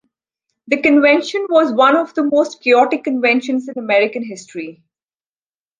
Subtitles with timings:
[0.65, 4.81] The convention was one of the most chaotic conventions in American history.